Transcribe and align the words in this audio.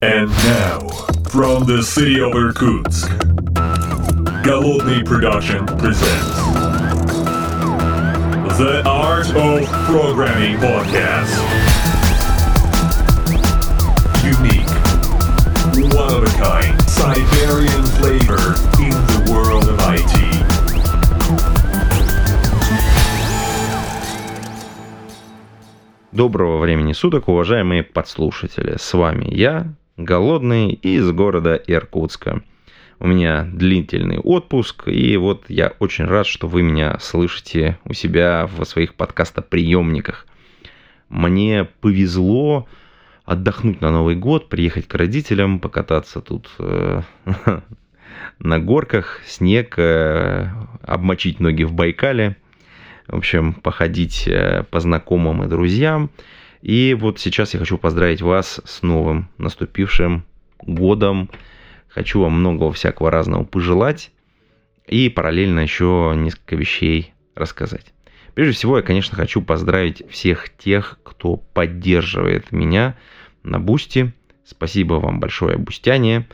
And 0.00 0.30
now, 0.30 0.78
from 1.28 1.64
the 1.64 1.82
city 1.82 2.20
of 2.20 2.32
Irkutsk, 2.32 3.10
Голодный 4.44 5.04
Production 5.04 5.66
presents 5.66 6.36
The 8.58 8.84
Art 8.86 9.26
of 9.34 9.66
Programming 9.86 10.56
Podcast. 10.58 11.34
Unique, 14.22 14.70
one 15.92 16.14
of 16.14 16.22
a 16.22 16.30
kind, 16.38 16.80
Siberian 16.88 17.82
flavor 17.98 18.54
in 18.78 18.94
the 19.10 19.32
world 19.32 19.66
of 19.68 19.80
IT. 19.80 20.28
Доброго 26.12 26.58
времени 26.60 26.92
суток, 26.92 27.28
уважаемые 27.28 27.82
подслушатели. 27.82 28.76
С 28.78 28.94
вами 28.94 29.26
я, 29.30 29.74
Голодный, 29.98 30.70
из 30.70 31.10
города 31.10 31.56
Иркутска. 31.56 32.42
У 33.00 33.06
меня 33.08 33.42
длительный 33.52 34.18
отпуск, 34.18 34.86
и 34.86 35.16
вот 35.16 35.46
я 35.48 35.72
очень 35.80 36.04
рад, 36.04 36.24
что 36.26 36.46
вы 36.46 36.62
меня 36.62 36.98
слышите 37.00 37.78
у 37.84 37.92
себя 37.94 38.46
в 38.46 38.64
своих 38.64 38.94
подкастоприемниках. 38.94 40.26
Мне 41.08 41.66
повезло 41.80 42.68
отдохнуть 43.24 43.80
на 43.80 43.90
Новый 43.90 44.14
год, 44.14 44.48
приехать 44.48 44.86
к 44.86 44.94
родителям, 44.94 45.58
покататься 45.58 46.20
тут 46.20 46.48
э, 46.60 47.02
на 48.38 48.58
горках, 48.60 49.20
снег, 49.26 49.74
э, 49.78 50.48
обмочить 50.82 51.40
ноги 51.40 51.64
в 51.64 51.72
Байкале– 51.72 52.36
в 53.08 53.16
общем, 53.16 53.54
походить 53.54 54.28
э, 54.28 54.64
по 54.70 54.80
знакомым 54.80 55.42
и 55.42 55.48
друзьям. 55.48 56.10
И 56.62 56.96
вот 56.98 57.20
сейчас 57.20 57.54
я 57.54 57.60
хочу 57.60 57.78
поздравить 57.78 58.22
вас 58.22 58.60
с 58.64 58.82
новым 58.82 59.28
наступившим 59.38 60.24
годом. 60.60 61.30
Хочу 61.88 62.20
вам 62.20 62.40
многого 62.40 62.72
всякого 62.72 63.10
разного 63.10 63.44
пожелать 63.44 64.10
и 64.86 65.08
параллельно 65.08 65.60
еще 65.60 66.14
несколько 66.16 66.56
вещей 66.56 67.12
рассказать. 67.34 67.92
Прежде 68.34 68.54
всего, 68.54 68.76
я, 68.76 68.82
конечно, 68.82 69.16
хочу 69.16 69.42
поздравить 69.42 70.08
всех 70.10 70.48
тех, 70.56 70.98
кто 71.02 71.36
поддерживает 71.36 72.52
меня 72.52 72.96
на 73.42 73.58
Бусти. 73.58 74.12
Спасибо 74.44 74.94
вам 74.94 75.20
большое, 75.20 75.58
Бустяне. 75.58 76.28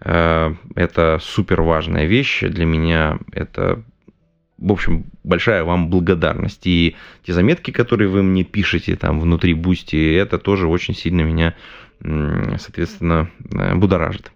Э, 0.00 0.54
это 0.74 1.18
супер 1.20 1.62
важная 1.62 2.06
вещь. 2.06 2.40
Для 2.40 2.64
меня 2.64 3.18
это 3.32 3.84
в 4.62 4.72
общем, 4.72 5.04
большая 5.24 5.64
вам 5.64 5.90
благодарность. 5.90 6.66
И 6.66 6.96
те 7.24 7.32
заметки, 7.32 7.70
которые 7.72 8.08
вы 8.08 8.22
мне 8.22 8.44
пишете 8.44 8.96
там 8.96 9.20
внутри 9.20 9.54
Бусти, 9.54 10.14
это 10.14 10.38
тоже 10.38 10.68
очень 10.68 10.94
сильно 10.94 11.22
меня, 11.22 11.54
соответственно, 12.00 13.28
э, 13.50 13.74
будоражит. 13.74 14.32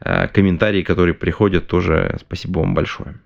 Э, 0.00 0.28
комментарии, 0.28 0.82
которые 0.82 1.14
приходят, 1.14 1.66
тоже 1.66 2.18
спасибо 2.20 2.60
вам 2.60 2.74
большое. 2.74 3.18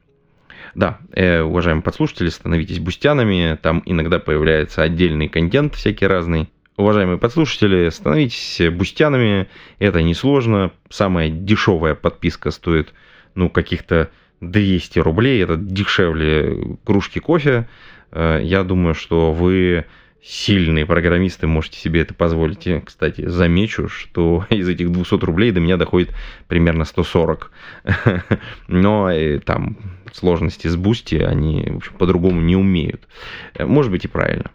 Да, 0.75 0.98
э, 1.12 1.41
уважаемые 1.41 1.83
подслушатели, 1.83 2.28
становитесь 2.28 2.78
бустянами, 2.78 3.59
там 3.61 3.83
иногда 3.84 4.19
появляется 4.20 4.83
отдельный 4.83 5.28
контент 5.28 5.75
всякий 5.75 6.06
разный. 6.06 6.48
Уважаемые 6.77 7.19
подслушатели, 7.19 7.89
становитесь 7.89 8.61
бустянами, 8.70 9.48
это 9.81 10.00
несложно. 10.03 10.70
Самая 10.89 11.31
дешевая 11.31 11.97
подписка 11.97 12.53
стоит, 12.53 12.94
ну, 13.34 13.50
каких-то 13.50 14.11
200 14.41 14.98
рублей, 15.00 15.42
это 15.42 15.56
дешевле 15.56 16.77
кружки 16.84 17.20
кофе. 17.20 17.69
Э, 18.12 18.41
я 18.42 18.62
думаю, 18.62 18.94
что 18.94 19.33
вы 19.33 19.86
сильные 20.22 20.84
программисты 20.86 21.47
можете 21.47 21.78
себе 21.78 22.03
это 22.03 22.14
позволить. 22.14 22.66
И, 22.66 22.81
кстати, 22.81 23.27
замечу, 23.27 23.89
что 23.89 24.47
из 24.50 24.69
этих 24.69 24.91
200 24.92 25.25
рублей 25.25 25.53
до 25.53 25.61
меня 25.61 25.77
доходит 25.77 26.14
примерно 26.47 26.84
140. 26.84 27.50
Но 28.69 29.11
и, 29.11 29.39
там 29.39 29.77
сложности 30.12 30.69
с 30.69 30.77
Бусти 30.77 31.16
они 31.16 31.81
по-другому 31.99 32.41
не 32.41 32.56
умеют. 32.56 33.06
Э, 33.55 33.66
может 33.66 33.91
быть 33.91 34.05
и 34.05 34.09
правильно. 34.09 34.50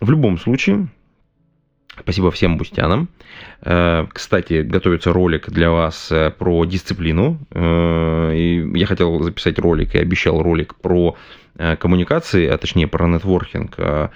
В 0.00 0.10
любом 0.10 0.38
случае, 0.38 0.88
Спасибо 2.02 2.30
всем 2.30 2.56
бустянам. 2.56 3.08
Э, 3.62 4.06
кстати, 4.12 4.62
готовится 4.62 5.12
ролик 5.12 5.50
для 5.50 5.70
вас 5.70 6.10
э, 6.10 6.30
про 6.30 6.64
дисциплину. 6.64 7.38
Э, 7.50 8.32
я 8.74 8.86
хотел 8.86 9.22
записать 9.22 9.58
ролик 9.58 9.94
и 9.94 9.98
обещал 9.98 10.42
ролик 10.42 10.74
про 10.76 11.16
коммуникации, 11.56 12.46
а 12.46 12.56
точнее 12.56 12.86
про 12.86 13.06
нетворкинг, 13.06 13.74
а, 13.78 14.10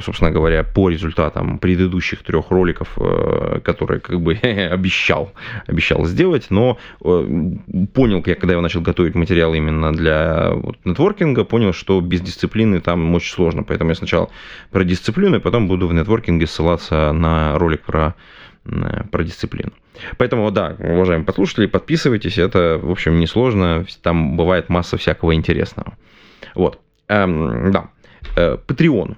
собственно 0.00 0.30
говоря, 0.30 0.62
по 0.64 0.88
результатам 0.88 1.58
предыдущих 1.58 2.22
трех 2.22 2.50
роликов, 2.50 2.96
которые 3.64 4.00
как 4.00 4.20
бы 4.20 4.34
обещал, 4.72 5.32
обещал 5.66 6.04
сделать, 6.06 6.46
но 6.50 6.78
понял, 7.00 8.22
я 8.26 8.34
когда 8.34 8.54
я 8.54 8.60
начал 8.60 8.80
готовить 8.80 9.14
материал 9.14 9.52
именно 9.54 9.92
для 9.92 10.52
вот, 10.52 10.78
нетворкинга, 10.84 11.44
понял, 11.44 11.72
что 11.72 12.00
без 12.00 12.20
дисциплины 12.20 12.80
там 12.80 13.14
очень 13.14 13.34
сложно, 13.34 13.62
поэтому 13.62 13.90
я 13.90 13.96
сначала 13.96 14.30
про 14.70 14.84
дисциплину, 14.84 15.36
и 15.36 15.40
потом 15.40 15.68
буду 15.68 15.86
в 15.86 15.94
нетворкинге 15.94 16.46
ссылаться 16.46 17.12
на 17.12 17.58
ролик 17.58 17.82
про 17.82 18.14
Э, 18.66 19.02
про 19.10 19.22
дисциплину. 19.22 19.72
Поэтому, 20.16 20.50
да, 20.50 20.74
уважаемые 20.78 21.26
подслушатели, 21.26 21.66
подписывайтесь, 21.66 22.38
это, 22.38 22.80
в 22.82 22.90
общем, 22.90 23.20
несложно, 23.20 23.84
там 24.02 24.36
бывает 24.36 24.68
масса 24.70 24.96
всякого 24.96 25.34
интересного. 25.34 25.96
Вот, 26.54 26.78
эм, 27.08 27.70
да, 27.72 27.90
э, 28.36 28.56
Patreon. 28.66 29.16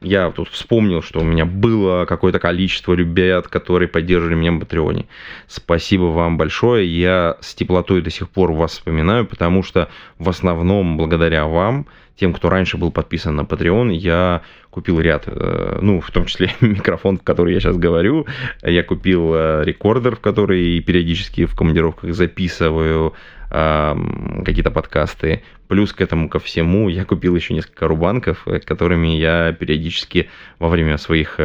Я 0.00 0.30
тут 0.30 0.48
вспомнил, 0.50 1.02
что 1.02 1.20
у 1.20 1.24
меня 1.24 1.44
было 1.44 2.04
какое-то 2.04 2.38
количество 2.38 2.92
ребят, 2.94 3.48
которые 3.48 3.88
поддерживали 3.88 4.36
меня 4.36 4.52
в 4.52 4.60
Патреоне. 4.60 5.06
Спасибо 5.48 6.04
вам 6.04 6.36
большое. 6.36 6.86
Я 6.86 7.36
с 7.40 7.54
теплотой 7.54 8.00
до 8.00 8.10
сих 8.10 8.30
пор 8.30 8.52
вас 8.52 8.72
вспоминаю, 8.72 9.26
потому 9.26 9.64
что 9.64 9.88
в 10.18 10.28
основном 10.28 10.96
благодаря 10.96 11.46
вам 11.46 11.86
тем, 12.14 12.32
кто 12.32 12.48
раньше 12.48 12.76
был 12.76 12.92
подписан 12.92 13.34
на 13.36 13.40
Patreon, 13.42 13.92
я 13.92 14.42
купил 14.70 15.00
ряд, 15.00 15.24
э, 15.26 15.78
ну, 15.82 16.00
в 16.00 16.10
том 16.12 16.26
числе 16.26 16.52
микрофон, 16.60 17.18
в 17.18 17.22
который 17.22 17.54
я 17.54 17.60
сейчас 17.60 17.76
говорю, 17.76 18.26
я 18.62 18.84
купил 18.84 19.34
э, 19.34 19.64
рекордер, 19.64 20.16
в 20.16 20.20
который 20.20 20.80
периодически 20.80 21.44
в 21.44 21.56
командировках 21.56 22.14
записываю 22.14 23.14
какие-то 23.50 24.70
подкасты. 24.70 25.42
Плюс 25.68 25.92
к 25.92 26.00
этому 26.00 26.28
ко 26.28 26.38
всему 26.38 26.88
я 26.88 27.04
купил 27.04 27.36
еще 27.36 27.54
несколько 27.54 27.86
рубанков, 27.86 28.42
э, 28.46 28.58
которыми 28.58 29.08
я 29.08 29.52
периодически 29.52 30.28
во 30.58 30.68
время 30.68 30.98
своих 30.98 31.38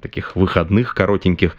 таких 0.00 0.36
выходных 0.36 0.94
коротеньких 0.94 1.56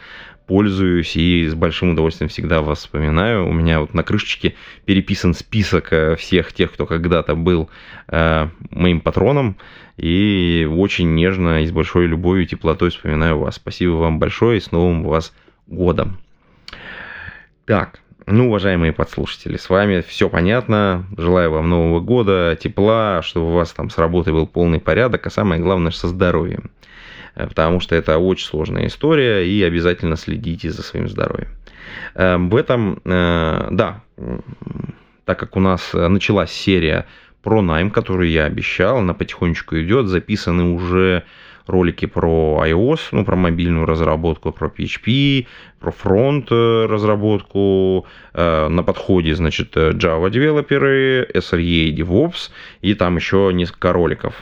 пользуюсь 0.51 1.15
и 1.15 1.47
с 1.47 1.53
большим 1.53 1.91
удовольствием 1.91 2.27
всегда 2.27 2.61
вас 2.61 2.79
вспоминаю. 2.79 3.47
У 3.47 3.53
меня 3.53 3.79
вот 3.79 3.93
на 3.93 4.03
крышечке 4.03 4.55
переписан 4.83 5.33
список 5.33 5.93
э, 5.93 6.17
всех 6.17 6.51
тех, 6.51 6.73
кто 6.73 6.85
когда-то 6.85 7.35
был 7.35 7.69
э, 8.09 8.49
моим 8.69 8.99
патроном. 8.99 9.55
И 9.95 10.67
очень 10.69 11.15
нежно 11.15 11.63
и 11.63 11.67
с 11.67 11.71
большой 11.71 12.07
любовью 12.07 12.43
и 12.43 12.47
теплотой 12.47 12.89
вспоминаю 12.89 13.37
вас. 13.39 13.55
Спасибо 13.55 13.91
вам 13.91 14.19
большое 14.19 14.57
и 14.57 14.61
с 14.61 14.73
Новым 14.73 15.03
вас 15.03 15.33
годом. 15.67 16.17
Так, 17.65 18.01
ну, 18.27 18.47
уважаемые 18.47 18.93
подслушатели, 18.93 19.57
с 19.57 19.69
вами 19.69 20.01
все 20.01 20.29
понятно. 20.29 21.05
Желаю 21.17 21.51
вам 21.51 21.69
Нового 21.69 21.99
года, 21.99 22.57
тепла, 22.59 23.21
чтобы 23.23 23.47
у 23.47 23.53
вас 23.53 23.71
там 23.71 23.89
с 23.89 23.97
работой 23.97 24.33
был 24.33 24.47
полный 24.47 24.79
порядок, 24.79 25.25
а 25.25 25.29
самое 25.29 25.61
главное 25.61 25.91
со 25.91 26.07
здоровьем. 26.07 26.71
Э, 27.35 27.47
потому 27.47 27.79
что 27.79 27.95
это 27.95 28.17
очень 28.17 28.45
сложная 28.45 28.87
история, 28.87 29.47
и 29.47 29.61
обязательно 29.63 30.15
следите 30.15 30.69
за 30.69 30.83
своим 30.83 31.07
здоровьем. 31.07 31.49
Э, 32.15 32.37
в 32.37 32.55
этом, 32.55 33.01
э, 33.05 33.67
да, 33.71 34.01
так 35.25 35.39
как 35.39 35.55
у 35.55 35.59
нас 35.59 35.93
началась 35.93 36.51
серия 36.51 37.05
про 37.41 37.61
найм, 37.61 37.89
которую 37.89 38.29
я 38.29 38.45
обещал, 38.45 38.97
она 38.97 39.13
потихонечку 39.13 39.79
идет, 39.79 40.07
записаны 40.07 40.73
уже 40.73 41.23
ролики 41.67 42.05
про 42.05 42.63
iOS, 42.65 42.99
ну, 43.11 43.25
про 43.25 43.35
мобильную 43.35 43.85
разработку, 43.85 44.51
про 44.51 44.67
PHP, 44.67 45.47
про 45.81 45.91
фронт 45.91 46.47
э, 46.51 46.85
разработку, 46.85 48.05
э, 48.33 48.67
на 48.67 48.83
подходе, 48.83 49.35
значит, 49.35 49.75
Java 49.75 50.29
девелоперы, 50.29 51.27
SRE, 51.33 51.93
DevOps, 51.95 52.51
и 52.81 52.93
там 52.93 53.17
еще 53.17 53.49
несколько 53.51 53.91
роликов, 53.91 54.35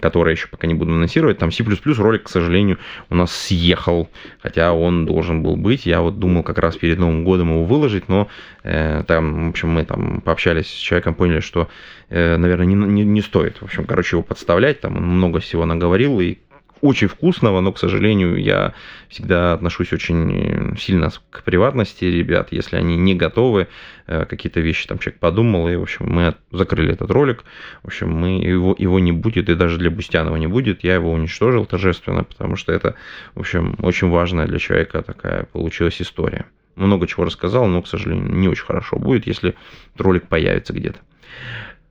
которые 0.00 0.32
еще 0.32 0.48
пока 0.48 0.66
не 0.66 0.74
буду 0.74 0.92
анонсировать. 0.92 1.38
Там 1.38 1.52
C++ 1.52 1.62
ролик, 1.62 2.24
к 2.24 2.28
сожалению, 2.28 2.78
у 3.10 3.14
нас 3.14 3.32
съехал, 3.32 4.08
хотя 4.42 4.72
он 4.72 5.04
должен 5.04 5.42
был 5.42 5.56
быть. 5.56 5.84
Я 5.84 6.00
вот 6.00 6.18
думал 6.18 6.42
как 6.42 6.58
раз 6.58 6.76
перед 6.76 6.98
Новым 6.98 7.22
годом 7.22 7.50
его 7.50 7.64
выложить, 7.64 8.08
но 8.08 8.28
э, 8.64 9.04
там, 9.06 9.48
в 9.48 9.50
общем, 9.50 9.68
мы 9.68 9.84
там 9.84 10.22
пообщались 10.22 10.68
с 10.68 10.78
человеком, 10.78 11.14
поняли, 11.14 11.40
что, 11.40 11.68
наверное, 12.08 12.66
не, 12.66 12.74
не, 12.74 13.04
не 13.04 13.20
стоит, 13.20 13.58
в 13.58 13.64
общем, 13.64 13.84
короче, 13.84 14.16
его 14.16 14.22
подставлять, 14.22 14.80
там 14.80 14.96
он 14.96 15.06
много 15.06 15.40
всего 15.40 15.66
наговорил, 15.66 16.18
и 16.20 16.38
очень 16.80 17.08
вкусного, 17.08 17.60
но, 17.60 17.72
к 17.72 17.78
сожалению, 17.78 18.36
я 18.36 18.74
всегда 19.08 19.52
отношусь 19.52 19.92
очень 19.92 20.76
сильно 20.78 21.10
к 21.30 21.42
приватности 21.42 22.04
ребят, 22.04 22.48
если 22.50 22.76
они 22.76 22.96
не 22.96 23.14
готовы, 23.14 23.68
э, 24.06 24.24
какие-то 24.26 24.60
вещи 24.60 24.86
там 24.86 24.98
человек 24.98 25.20
подумал, 25.20 25.68
и, 25.68 25.76
в 25.76 25.82
общем, 25.82 26.06
мы 26.08 26.34
закрыли 26.50 26.92
этот 26.92 27.10
ролик, 27.10 27.44
в 27.82 27.88
общем, 27.88 28.10
мы, 28.10 28.40
его, 28.40 28.74
его 28.78 28.98
не 28.98 29.12
будет, 29.12 29.48
и 29.48 29.54
даже 29.54 29.78
для 29.78 29.90
Бустянова 29.90 30.36
не 30.36 30.46
будет, 30.46 30.84
я 30.84 30.94
его 30.94 31.12
уничтожил 31.12 31.66
торжественно, 31.66 32.24
потому 32.24 32.56
что 32.56 32.72
это, 32.72 32.94
в 33.34 33.40
общем, 33.40 33.76
очень 33.82 34.08
важная 34.08 34.46
для 34.46 34.58
человека 34.58 35.02
такая 35.02 35.44
получилась 35.44 36.00
история. 36.00 36.46
Много 36.76 37.06
чего 37.06 37.24
рассказал, 37.24 37.66
но, 37.66 37.82
к 37.82 37.88
сожалению, 37.88 38.32
не 38.32 38.48
очень 38.48 38.64
хорошо 38.64 38.98
будет, 38.98 39.26
если 39.26 39.54
ролик 39.96 40.28
появится 40.28 40.72
где-то. 40.72 41.00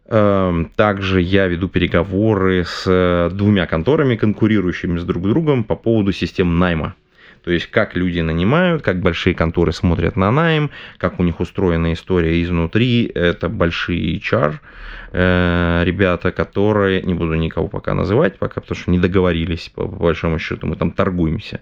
Эм, 0.10 0.72
также 0.76 1.22
я 1.22 1.48
веду 1.48 1.68
переговоры 1.68 2.64
с 2.64 2.84
э, 2.86 3.30
двумя 3.34 3.66
конторами, 3.66 4.16
конкурирующими 4.16 5.00
с 5.00 5.04
друг 5.04 5.24
другом 5.24 5.66
по 5.66 5.76
поводу 5.76 6.14
систем 6.14 6.60
найма. 6.60 6.96
То 7.44 7.52
есть, 7.52 7.68
как 7.68 7.96
люди 7.96 8.22
нанимают, 8.22 8.82
как 8.84 9.02
большие 9.02 9.36
конторы 9.36 9.72
смотрят 9.74 10.16
на 10.16 10.32
найм, 10.32 10.70
как 10.98 11.20
у 11.20 11.24
них 11.24 11.40
устроена 11.40 11.94
история 11.94 12.42
изнутри. 12.42 13.12
Это 13.14 13.50
большие 13.50 14.18
HR, 14.18 14.56
э, 15.12 15.84
ребята, 15.86 16.32
которые, 16.32 17.02
не 17.02 17.14
буду 17.14 17.36
никого 17.36 17.68
пока 17.68 17.94
называть, 17.94 18.38
пока, 18.38 18.62
потому 18.62 18.78
что 18.78 18.92
не 18.92 19.00
договорились, 19.00 19.70
по, 19.76 19.88
по 19.88 19.96
большому 19.96 20.40
счету, 20.40 20.68
мы 20.68 20.78
там 20.78 20.92
торгуемся. 20.92 21.60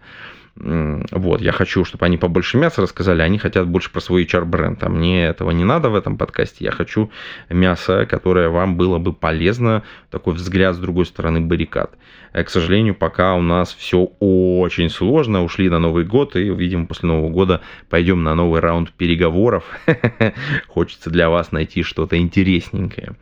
Вот, 0.57 1.41
я 1.41 1.51
хочу, 1.51 1.83
чтобы 1.83 2.05
они 2.05 2.17
побольше 2.17 2.57
мяса 2.57 2.81
рассказали, 2.81 3.21
они 3.21 3.37
хотят 3.37 3.67
больше 3.67 3.91
про 3.91 3.99
свой 3.99 4.23
HR-бренд. 4.23 4.81
А 4.83 4.89
мне 4.89 5.25
этого 5.25 5.51
не 5.51 5.65
надо 5.65 5.89
в 5.89 5.95
этом 5.95 6.17
подкасте. 6.17 6.63
Я 6.63 6.71
хочу 6.71 7.11
мясо, 7.49 8.05
которое 8.05 8.47
вам 8.47 8.77
было 8.77 8.97
бы 8.97 9.11
полезно, 9.11 9.83
такой 10.09 10.33
взгляд 10.33 10.75
с 10.75 10.79
другой 10.79 11.05
стороны 11.05 11.41
баррикад. 11.41 11.91
Э, 12.31 12.43
к 12.43 12.49
сожалению, 12.49 12.95
пока 12.95 13.35
у 13.35 13.41
нас 13.41 13.73
все 13.73 14.11
очень 14.19 14.89
сложно. 14.89 15.43
Ушли 15.43 15.69
на 15.69 15.79
Новый 15.79 16.05
год, 16.05 16.37
и, 16.37 16.43
видимо, 16.43 16.85
после 16.85 17.07
Нового 17.07 17.29
года 17.29 17.61
пойдем 17.89 18.23
на 18.23 18.33
новый 18.33 18.61
раунд 18.61 18.93
переговоров. 18.93 19.65
Хочется 20.67 21.09
для 21.09 21.29
вас 21.29 21.51
найти 21.51 21.83
что-то 21.83 22.17
интересненькое. 22.17 23.17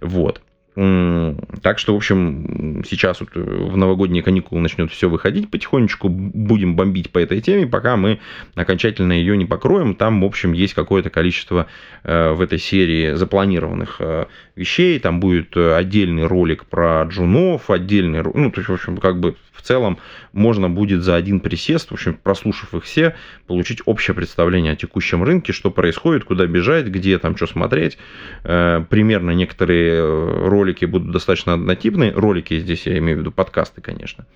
Вот. 0.00 0.42
Так 0.74 1.78
что, 1.78 1.92
в 1.92 1.96
общем, 1.96 2.82
сейчас 2.88 3.20
вот 3.20 3.34
в 3.34 3.76
новогодние 3.76 4.22
каникулы 4.22 4.62
начнет 4.62 4.90
все 4.90 5.10
выходить 5.10 5.50
потихонечку. 5.50 6.08
Будем 6.08 6.76
бомбить 6.76 7.10
по 7.10 7.18
этой 7.18 7.42
теме, 7.42 7.66
пока 7.66 7.96
мы 7.96 8.20
окончательно 8.54 9.12
ее 9.12 9.36
не 9.36 9.44
покроем. 9.44 9.94
Там, 9.94 10.22
в 10.22 10.24
общем, 10.24 10.52
есть 10.52 10.72
какое-то 10.72 11.10
количество 11.10 11.66
э, 12.04 12.32
в 12.32 12.40
этой 12.40 12.58
серии 12.58 13.14
запланированных 13.14 13.96
э, 13.98 14.26
вещей. 14.56 14.98
Там 14.98 15.20
будет 15.20 15.54
отдельный 15.56 16.26
ролик 16.26 16.64
про 16.64 17.02
джунов, 17.04 17.68
отдельный... 17.68 18.22
Ну, 18.22 18.50
то 18.50 18.60
есть, 18.60 18.70
в 18.70 18.72
общем, 18.72 18.96
как 18.96 19.20
бы 19.20 19.36
в 19.52 19.62
целом 19.62 19.98
можно 20.32 20.68
будет 20.68 21.02
за 21.02 21.16
один 21.16 21.40
присест, 21.40 21.90
в 21.90 21.94
общем, 21.94 22.14
прослушав 22.14 22.74
их 22.74 22.84
все, 22.84 23.16
получить 23.46 23.82
общее 23.84 24.14
представление 24.14 24.72
о 24.72 24.76
текущем 24.76 25.22
рынке, 25.22 25.52
что 25.52 25.70
происходит, 25.70 26.24
куда 26.24 26.46
бежать, 26.46 26.86
где 26.86 27.18
там 27.18 27.36
что 27.36 27.46
смотреть. 27.46 27.98
Э, 28.44 28.84
примерно 28.88 29.30
некоторые 29.32 30.48
ролики 30.48 30.84
будут 30.84 31.10
достаточно 31.10 31.54
однотипные. 31.54 32.12
Ролики 32.12 32.58
здесь 32.58 32.86
я 32.86 32.98
имею 32.98 33.18
в 33.18 33.20
виду 33.20 33.32
подкасты, 33.32 33.80
конечно. 33.80 34.26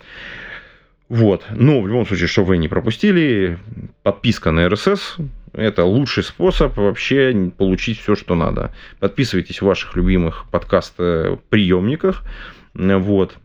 Вот. 1.09 1.45
Но 1.51 1.81
в 1.81 1.87
любом 1.87 2.05
случае, 2.05 2.27
что 2.27 2.43
вы 2.43 2.57
не 2.57 2.67
пропустили, 2.67 3.59
подписка 4.03 4.51
на 4.51 4.67
RSS– 4.67 4.99
это 5.53 5.85
лучший 5.85 6.23
способ 6.23 6.75
вообще 6.77 7.51
получить 7.57 7.99
все, 7.99 8.15
что 8.15 8.35
надо. 8.35 8.73
Подписывайтесь 8.99 9.61
в 9.61 9.65
ваших 9.65 9.95
любимых 9.95 10.45
подкаст-приемниках. 10.51 12.23
Вот. 12.73 13.37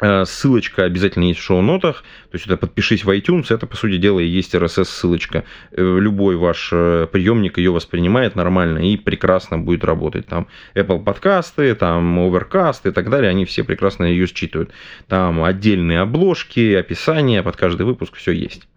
Э, 0.00 0.24
ссылочка 0.24 0.84
обязательно 0.84 1.24
есть 1.24 1.40
в 1.40 1.42
шоу-нотах. 1.42 2.04
То 2.30 2.36
есть 2.36 2.46
это 2.46 2.56
подпишись 2.56 3.04
в 3.04 3.10
iTunes, 3.10 3.46
это, 3.52 3.66
по 3.66 3.76
сути 3.76 3.98
дела, 3.98 4.20
и 4.20 4.26
есть 4.26 4.54
RSS-ссылочка. 4.54 5.44
Э, 5.72 5.98
любой 5.98 6.36
ваш 6.36 6.70
э, 6.72 7.08
приемник 7.10 7.58
ее 7.58 7.72
воспринимает 7.72 8.36
нормально 8.36 8.78
и 8.78 8.96
прекрасно 8.96 9.58
будет 9.58 9.84
работать. 9.84 10.26
Там 10.26 10.46
Apple 10.74 11.02
подкасты, 11.02 11.74
там 11.74 12.18
Overcast 12.18 12.88
и 12.88 12.92
так 12.92 13.10
далее, 13.10 13.30
они 13.30 13.44
все 13.44 13.64
прекрасно 13.64 14.04
ее 14.04 14.26
считывают. 14.26 14.70
Там 15.08 15.42
отдельные 15.42 16.00
обложки, 16.00 16.74
описания 16.74 17.42
под 17.42 17.56
каждый 17.56 17.86
выпуск, 17.86 18.14
все 18.14 18.32
есть. 18.32 18.68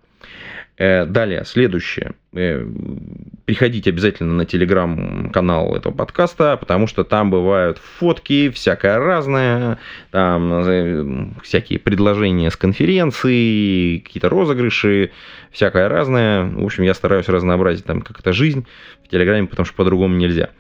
Далее, 0.78 1.46
следующее. 1.46 2.14
Э, 2.34 2.66
приходите 3.44 3.90
обязательно 3.90 4.34
на 4.34 4.46
телеграм-канал 4.46 5.76
этого 5.76 5.94
подкаста, 5.94 6.56
потому 6.56 6.88
что 6.88 7.04
там 7.04 7.30
бывают 7.30 7.78
фотки, 7.78 8.50
всякое 8.52 9.00
разное, 9.00 9.80
там 10.12 10.54
э, 10.66 11.28
всякие 11.44 11.78
предложения 11.78 12.50
с 12.50 12.56
конференции, 12.56 13.98
какие-то 13.98 14.30
розыгрыши, 14.30 15.12
всякое 15.52 15.90
разное. 15.90 16.46
В 16.46 16.64
общем, 16.64 16.84
я 16.84 16.94
стараюсь 16.94 17.28
разнообразить 17.28 17.84
там 17.84 18.02
как-то 18.02 18.32
жизнь 18.32 18.66
в 19.04 19.10
телеграме, 19.10 19.48
потому 19.48 19.66
что 19.66 19.76
по-другому 19.76 20.16
нельзя. 20.16 20.52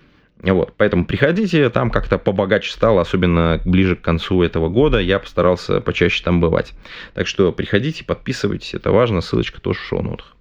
Вот, 0.41 0.73
поэтому 0.75 1.05
приходите, 1.05 1.69
там 1.69 1.89
как-то 1.89 2.17
побогаче 2.17 2.71
стало, 2.71 2.99
особенно 2.99 3.61
ближе 3.63 3.95
к 3.95 4.01
концу 4.01 4.43
этого 4.43 4.67
года, 4.67 4.99
я 4.99 5.19
постарался 5.19 5.79
почаще 5.79 6.21
там 6.21 6.41
бывать. 6.41 6.73
Так 7.13 7.27
что 7.27 7.53
приходите, 7.53 8.03
подписывайтесь, 8.03 8.73
это 8.73 8.91
важно, 8.91 9.21
ссылочка 9.21 9.61
тоже 9.61 9.79
в 9.79 9.83
шоу-нотах. 9.83 10.35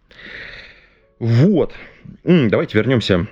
Вот, 1.20 1.74
давайте 2.24 2.78
вернемся 2.78 3.28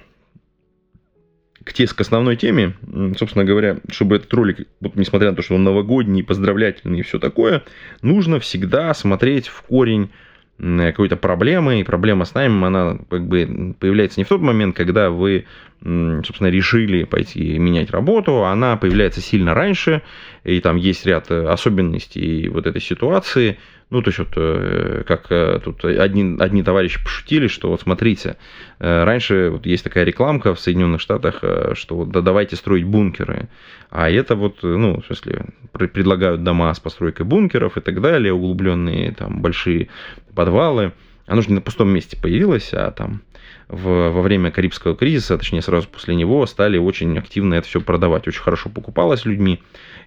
к, 1.64 1.72
те, 1.72 1.86
к 1.86 1.98
основной 2.00 2.36
теме. 2.36 2.74
Собственно 3.16 3.46
говоря, 3.46 3.78
чтобы 3.90 4.16
этот 4.16 4.32
ролик, 4.34 4.68
вот, 4.80 4.94
несмотря 4.94 5.30
на 5.30 5.36
то, 5.36 5.42
что 5.42 5.54
он 5.54 5.64
новогодний, 5.64 6.22
поздравлятельный 6.22 7.00
и 7.00 7.02
все 7.02 7.18
такое, 7.18 7.62
нужно 8.02 8.40
всегда 8.40 8.92
смотреть 8.92 9.48
в 9.48 9.62
корень 9.62 10.10
какой-то 10.58 11.16
проблемы, 11.16 11.80
и 11.80 11.84
проблема 11.84 12.26
с 12.26 12.34
наймом, 12.34 12.64
она 12.64 12.98
как 13.08 13.26
бы 13.26 13.74
появляется 13.78 14.20
не 14.20 14.24
в 14.24 14.28
тот 14.28 14.42
момент, 14.42 14.76
когда 14.76 15.08
вы, 15.08 15.46
собственно, 15.80 16.48
решили 16.48 17.04
пойти 17.04 17.58
менять 17.58 17.90
работу, 17.90 18.44
она 18.44 18.76
появляется 18.76 19.22
сильно 19.22 19.54
раньше, 19.54 20.02
и 20.44 20.60
там 20.60 20.76
есть 20.76 21.06
ряд 21.06 21.30
особенностей 21.30 22.48
вот 22.48 22.66
этой 22.66 22.82
ситуации, 22.82 23.56
ну, 23.90 24.02
то 24.02 24.08
есть, 24.08 24.18
вот, 24.18 24.28
э, 24.36 25.02
как 25.06 25.32
э, 25.32 25.60
тут 25.64 25.82
одни, 25.84 26.36
одни 26.38 26.62
товарищи 26.62 27.02
пошутили, 27.02 27.46
что 27.48 27.70
вот 27.70 27.80
смотрите, 27.80 28.36
э, 28.80 29.04
раньше 29.04 29.48
вот 29.50 29.64
есть 29.64 29.82
такая 29.82 30.04
рекламка 30.04 30.54
в 30.54 30.60
Соединенных 30.60 31.00
Штатах, 31.00 31.42
что 31.72 31.96
вот, 31.96 32.10
да 32.10 32.20
давайте 32.20 32.56
строить 32.56 32.84
бункеры. 32.84 33.48
А 33.90 34.10
это 34.10 34.36
вот, 34.36 34.58
ну, 34.62 35.00
в 35.00 35.06
смысле, 35.06 35.46
предлагают 35.72 36.44
дома 36.44 36.74
с 36.74 36.80
постройкой 36.80 37.24
бункеров 37.24 37.78
и 37.78 37.80
так 37.80 38.02
далее, 38.02 38.34
углубленные 38.34 39.12
там 39.12 39.40
большие 39.40 39.88
подвалы. 40.34 40.92
Оно 41.26 41.40
же 41.40 41.48
не 41.48 41.54
на 41.54 41.60
пустом 41.62 41.88
месте 41.88 42.18
появилось, 42.20 42.74
а 42.74 42.90
там 42.90 43.22
в, 43.68 44.10
во 44.10 44.22
время 44.22 44.50
Карибского 44.50 44.96
кризиса, 44.96 45.36
точнее 45.36 45.62
сразу 45.62 45.88
после 45.88 46.14
него, 46.14 46.46
стали 46.46 46.78
очень 46.78 47.18
активно 47.18 47.54
это 47.54 47.68
все 47.68 47.80
продавать. 47.80 48.26
Очень 48.26 48.42
хорошо 48.42 48.70
покупалось 48.70 49.24
людьми. 49.24 49.60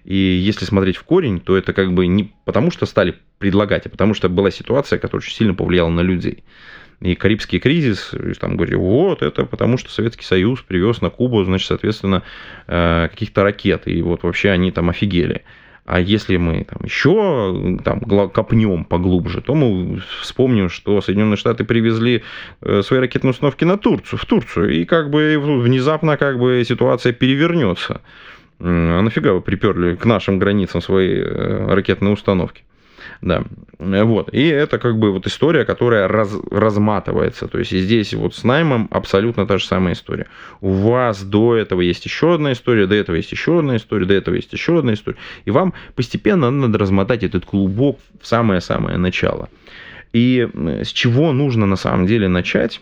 И 0.04 0.16
если 0.16 0.64
смотреть 0.64 0.96
в 0.96 1.04
корень, 1.04 1.40
то 1.40 1.56
это 1.56 1.72
как 1.72 1.92
бы 1.92 2.06
не 2.06 2.32
потому, 2.44 2.70
что 2.70 2.86
стали 2.86 3.14
предлагать, 3.38 3.86
а 3.86 3.88
потому 3.88 4.14
что 4.14 4.28
была 4.28 4.50
ситуация, 4.50 4.98
которая 4.98 5.22
очень 5.22 5.34
сильно 5.34 5.54
повлияла 5.54 5.90
на 5.90 6.00
людей. 6.00 6.42
И 7.00 7.16
Карибский 7.16 7.58
кризис, 7.58 8.12
там 8.40 8.56
говорили, 8.56 8.76
вот, 8.76 9.22
это 9.22 9.44
потому 9.44 9.76
что 9.76 9.90
Советский 9.90 10.24
Союз 10.24 10.60
привез 10.62 11.00
на 11.00 11.10
Кубу, 11.10 11.42
значит, 11.42 11.66
соответственно, 11.66 12.22
э, 12.68 13.08
каких-то 13.10 13.42
ракет, 13.42 13.82
и 13.86 14.00
вот 14.02 14.22
вообще 14.22 14.50
они 14.50 14.70
там 14.70 14.88
офигели. 14.88 15.42
А 15.84 16.00
если 16.00 16.36
мы 16.36 16.64
там 16.64 16.78
еще 16.84 17.78
там, 17.84 18.00
копнем 18.30 18.84
поглубже, 18.84 19.40
то 19.40 19.54
мы 19.54 20.00
вспомним, 20.20 20.68
что 20.68 21.00
Соединенные 21.00 21.36
Штаты 21.36 21.64
привезли 21.64 22.22
э, 22.60 22.82
свои 22.82 23.00
ракетные 23.00 23.32
установки 23.32 23.64
на 23.64 23.76
Турцию, 23.76 24.18
в 24.18 24.24
Турцию, 24.24 24.70
и 24.70 24.84
как 24.84 25.10
бы 25.10 25.36
внезапно 25.38 26.16
как 26.16 26.38
бы 26.38 26.62
ситуация 26.66 27.12
перевернется. 27.12 28.00
А 28.60 29.00
нафига 29.02 29.32
вы 29.32 29.40
приперли 29.40 29.96
к 29.96 30.04
нашим 30.04 30.38
границам 30.38 30.80
свои 30.80 31.16
э, 31.16 31.74
ракетные 31.74 32.12
установки? 32.12 32.62
Да, 33.20 33.44
вот. 33.78 34.32
И 34.32 34.46
это 34.46 34.78
как 34.78 34.98
бы 34.98 35.12
вот 35.12 35.26
история, 35.26 35.64
которая 35.64 36.08
раз, 36.08 36.32
разматывается. 36.50 37.48
То 37.48 37.58
есть 37.58 37.72
и 37.72 37.80
здесь 37.80 38.14
вот 38.14 38.34
с 38.34 38.44
наймом 38.44 38.88
абсолютно 38.90 39.46
та 39.46 39.58
же 39.58 39.66
самая 39.66 39.94
история. 39.94 40.26
У 40.60 40.72
вас 40.72 41.22
до 41.22 41.56
этого 41.56 41.80
есть 41.80 42.04
еще 42.04 42.34
одна 42.34 42.52
история, 42.52 42.86
до 42.86 42.94
этого 42.94 43.16
есть 43.16 43.32
еще 43.32 43.58
одна 43.58 43.76
история, 43.76 44.06
до 44.06 44.14
этого 44.14 44.34
есть 44.34 44.52
еще 44.52 44.78
одна 44.78 44.94
история. 44.94 45.18
И 45.44 45.50
вам 45.50 45.74
постепенно 45.94 46.50
надо 46.50 46.78
размотать 46.78 47.22
этот 47.22 47.44
клубок 47.44 47.98
в 48.20 48.26
самое-самое 48.26 48.96
начало. 48.98 49.48
И 50.12 50.48
с 50.54 50.88
чего 50.88 51.32
нужно 51.32 51.66
на 51.66 51.76
самом 51.76 52.06
деле 52.06 52.28
начать? 52.28 52.80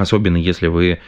Особенно 0.00 0.38
если 0.38 0.68
вы 0.68 0.98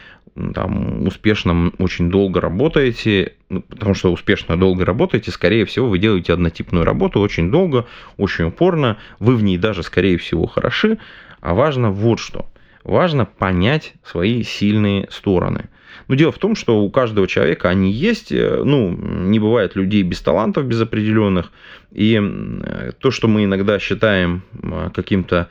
там, 0.53 1.07
успешно 1.07 1.71
очень 1.79 2.11
долго 2.11 2.39
работаете, 2.39 3.33
ну, 3.49 3.61
потому 3.61 3.95
что 3.95 4.11
успешно 4.11 4.55
долго 4.55 4.85
работаете, 4.85 5.31
скорее 5.31 5.65
всего, 5.65 5.89
вы 5.89 5.97
делаете 5.97 6.33
однотипную 6.33 6.85
работу 6.85 7.19
очень 7.19 7.49
долго, 7.49 7.87
очень 8.17 8.45
упорно, 8.45 8.97
вы 9.17 9.35
в 9.35 9.43
ней 9.43 9.57
даже, 9.57 9.81
скорее 9.81 10.17
всего, 10.17 10.45
хороши, 10.45 10.99
а 11.41 11.55
важно 11.55 11.89
вот 11.89 12.19
что. 12.19 12.45
важно 12.83 13.25
понять 13.25 13.93
свои 14.03 14.43
сильные 14.43 15.07
стороны. 15.09 15.69
Но 16.07 16.15
дело 16.15 16.31
в 16.31 16.37
том, 16.37 16.55
что 16.55 16.81
у 16.81 16.91
каждого 16.91 17.27
человека 17.27 17.69
они 17.69 17.91
есть. 17.91 18.31
Э, 18.31 18.61
ну, 18.63 18.91
не 18.91 19.39
бывает 19.39 19.75
людей 19.75 20.03
без 20.03 20.21
талантов, 20.21 20.65
без 20.65 20.81
определенных. 20.81 21.51
И 21.91 22.21
то, 22.99 23.11
что 23.11 23.27
мы 23.27 23.45
иногда 23.45 23.79
считаем 23.79 24.41
каким-то 24.93 25.49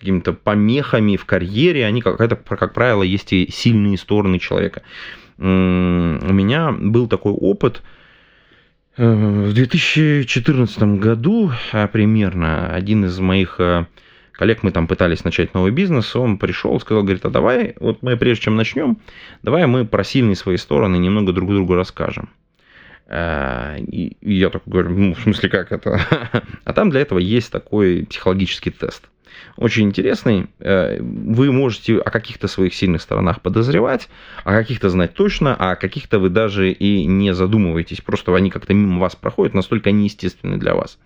какими-то 0.00 0.32
помехами 0.32 1.16
в 1.16 1.26
карьере, 1.26 1.86
они, 1.86 2.00
как, 2.00 2.20
это, 2.20 2.34
как 2.36 2.72
правило, 2.72 3.02
есть 3.02 3.32
и 3.32 3.48
сильные 3.52 3.98
стороны 3.98 4.38
человека. 4.38 4.82
У 5.38 5.44
меня 5.44 6.72
был 6.72 7.06
такой 7.06 7.32
опыт, 7.32 7.82
э, 8.96 9.46
в 9.46 9.54
2014 9.54 10.82
году 10.98 11.52
а, 11.72 11.86
примерно 11.86 12.74
один 12.74 13.06
из 13.06 13.18
моих 13.18 13.56
э, 13.58 13.86
коллег, 14.32 14.62
мы 14.62 14.70
там 14.70 14.86
пытались 14.86 15.24
начать 15.24 15.54
новый 15.54 15.70
бизнес, 15.70 16.14
он 16.16 16.36
пришел, 16.36 16.78
сказал, 16.80 17.02
говорит, 17.02 17.24
а 17.24 17.30
давай, 17.30 17.74
вот 17.80 18.02
мы 18.02 18.16
прежде 18.16 18.44
чем 18.44 18.56
начнем, 18.56 18.98
давай 19.42 19.66
мы 19.66 19.86
про 19.86 20.04
сильные 20.04 20.36
свои 20.36 20.56
стороны 20.56 20.96
немного 20.96 21.32
друг 21.32 21.50
другу 21.50 21.74
расскажем. 21.74 22.30
Э, 23.06 23.78
и 23.80 24.16
я 24.20 24.50
такой 24.50 24.70
говорю, 24.70 24.90
ну, 24.90 25.14
в 25.14 25.20
смысле, 25.20 25.48
как 25.48 25.72
это? 25.72 26.00
А 26.64 26.72
там 26.72 26.90
для 26.90 27.00
этого 27.00 27.18
есть 27.18 27.50
такой 27.50 28.06
психологический 28.08 28.70
тест 28.70 29.10
очень 29.56 29.88
интересный. 29.88 30.46
Э, 30.58 31.00
вы 31.00 31.52
можете 31.52 31.98
о 31.98 32.10
каких-то 32.10 32.48
своих 32.48 32.74
сильных 32.74 33.02
сторонах 33.02 33.40
подозревать, 33.40 34.08
о 34.44 34.52
каких-то 34.52 34.88
знать 34.88 35.14
точно, 35.14 35.54
а 35.58 35.72
о 35.72 35.76
каких-то 35.76 36.18
вы 36.18 36.28
даже 36.28 36.72
и 36.72 37.04
не 37.06 37.34
задумываетесь. 37.34 38.00
Просто 38.00 38.34
они 38.34 38.50
как-то 38.50 38.74
мимо 38.74 39.00
вас 39.00 39.16
проходят, 39.16 39.54
настолько 39.54 39.90
они 39.90 40.10
для 40.42 40.74
вас. 40.74 40.98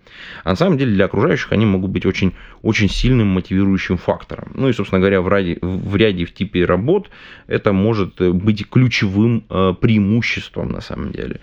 А 0.43 0.49
на 0.51 0.55
самом 0.55 0.77
деле 0.77 0.93
для 0.93 1.05
окружающих 1.05 1.51
они 1.51 1.65
могут 1.65 1.91
быть 1.91 2.05
очень, 2.05 2.33
очень 2.61 2.89
сильным 2.89 3.27
мотивирующим 3.27 3.97
фактором. 3.97 4.51
Ну 4.55 4.69
и, 4.69 4.73
собственно 4.73 4.99
говоря, 4.99 5.21
в 5.21 5.29
ряде, 5.29 5.57
в 5.61 5.95
ряде 5.95 6.25
в 6.25 6.33
типе 6.33 6.65
работ 6.65 7.09
это 7.47 7.73
может 7.73 8.19
быть 8.19 8.67
ключевым 8.69 9.43
э, 9.49 9.73
преимуществом 9.79 10.71
на 10.71 10.81
самом 10.81 11.11
деле. 11.11 11.39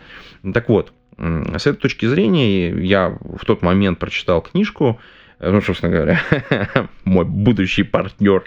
Так 0.52 0.68
вот, 0.68 0.92
с 1.18 1.66
этой 1.66 1.76
точки 1.76 2.06
зрения 2.06 2.70
я 2.70 3.16
в 3.20 3.44
тот 3.44 3.62
момент 3.62 3.98
прочитал 3.98 4.40
книжку 4.40 4.98
ну, 5.50 5.60
собственно 5.60 5.92
говоря, 5.92 6.20
мой 7.04 7.24
будущий 7.24 7.82
партнер 7.82 8.44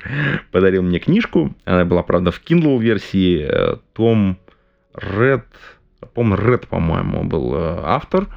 подарил 0.52 0.82
мне 0.84 1.00
книжку. 1.00 1.54
Она 1.66 1.86
была, 1.86 2.04
правда, 2.04 2.32
в 2.32 2.42
Kindle 2.42 2.80
версии. 2.80 3.46
Э, 3.48 3.78
Том 3.94 4.38
Ред, 4.96 5.46
по-моему, 6.14 6.48
Ред, 6.48 6.68
по-моему, 6.68 7.24
был 7.25 7.54
э, 7.54 7.80
автор 7.84 8.28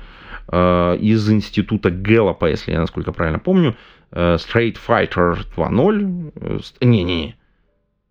э, 0.50 0.97
из 1.00 1.31
института 1.31 1.91
Гэллопа, 1.91 2.47
если 2.47 2.73
я 2.73 2.81
насколько 2.81 3.12
правильно 3.12 3.38
помню. 3.38 3.77
Straight 4.11 4.79
Fighter 4.87 5.38
2.0. 5.57 6.73
Не-не-не. 6.81 7.37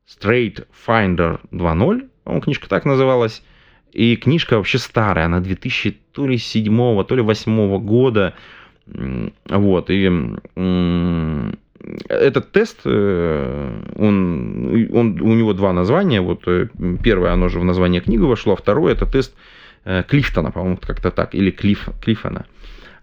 Straight 0.08 0.68
Finder 0.88 1.40
2.0. 1.52 2.10
По-моему, 2.24 2.42
книжка 2.42 2.70
так 2.70 2.86
называлась. 2.86 3.44
И 3.92 4.16
книжка 4.16 4.58
вообще 4.58 4.78
старая, 4.78 5.26
она 5.26 5.40
2007 5.40 5.94
то 6.12 6.28
ли 6.28 6.38
2008 6.38 7.78
года. 7.80 8.36
Вот, 9.50 9.90
и 9.90 10.10
этот 12.10 12.52
тест, 12.52 12.82
э, 12.86 13.82
он, 13.96 14.90
он, 14.94 15.22
у 15.22 15.34
него 15.34 15.54
два 15.54 15.74
названия. 15.74 16.22
Вот 16.22 16.44
э, 16.48 16.68
первое, 17.04 17.34
оно 17.34 17.50
же 17.50 17.60
в 17.60 17.66
название 17.66 18.02
книги 18.02 18.22
вошло, 18.22 18.54
а 18.54 18.56
второе 18.56 18.94
это 18.94 19.06
тест 19.06 19.34
э, 19.86 20.04
Клифтона, 20.08 20.52
по-моему, 20.52 20.78
как-то 20.78 21.12
так, 21.12 21.36
или 21.36 21.52
Клиф, 21.52 21.90
Клиффона. 22.02 22.46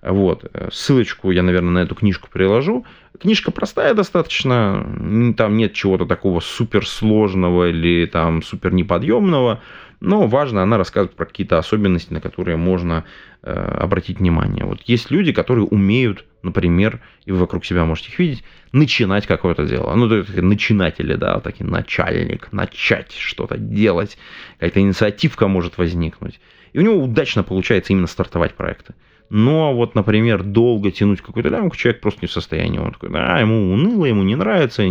Вот. 0.03 0.45
Ссылочку 0.71 1.31
я, 1.31 1.43
наверное, 1.43 1.71
на 1.71 1.79
эту 1.79 1.95
книжку 1.95 2.29
приложу. 2.31 2.85
Книжка 3.19 3.51
простая 3.51 3.95
достаточно, 3.95 5.35
там 5.37 5.57
нет 5.57 5.73
чего-то 5.73 6.05
такого 6.05 6.41
суперсложного 6.41 7.71
или 7.71 8.05
там 8.05 8.43
супер 8.43 8.75
неподъемного. 8.75 9.63
Но 10.05 10.27
важно, 10.27 10.63
она 10.63 10.77
рассказывает 10.77 11.17
про 11.17 11.25
какие-то 11.25 11.57
особенности, 11.57 12.13
на 12.13 12.21
которые 12.21 12.59
можно 12.59 13.05
э, 13.43 13.51
обратить 13.51 14.19
внимание. 14.19 14.67
Вот 14.67 14.83
есть 14.83 15.11
люди, 15.11 15.33
которые 15.33 15.65
умеют, 15.65 16.27
например, 16.43 17.01
и 17.25 17.33
вы 17.33 17.39
вокруг 17.39 17.65
себя 17.65 17.87
можете 17.87 18.11
их 18.11 18.19
видеть, 18.19 18.45
начинать 18.73 19.27
какое-то 19.27 19.65
дело. 19.65 19.95
Ну, 19.95 20.07
то 20.07 20.17
есть 20.17 20.37
начинатели, 20.37 21.15
да, 21.15 21.37
вот 21.37 21.45
такие 21.45 21.65
начальник, 21.65 22.53
начать 22.53 23.13
что-то 23.13 23.57
делать, 23.57 24.19
какая-то 24.59 24.81
инициативка 24.81 25.49
может 25.49 25.79
возникнуть. 25.79 26.39
И 26.75 26.79
у 26.79 26.83
него 26.83 27.03
удачно 27.03 27.43
получается 27.43 27.95
именно 27.95 28.07
стартовать 28.07 28.53
проекты. 28.55 28.93
Но 29.31 29.75
вот, 29.75 29.95
например, 29.95 30.43
долго 30.43 30.91
тянуть 30.91 31.23
какую-то 31.23 31.49
лямку 31.49 31.77
человек 31.77 32.03
просто 32.03 32.21
не 32.21 32.29
в 32.29 32.33
состоянии. 32.33 32.79
Он 32.79 32.93
такой, 32.93 33.09
да, 33.09 33.39
ему 33.41 33.73
уныло, 33.73 34.05
ему 34.05 34.23
не 34.23 34.37
нравится, 34.37 34.85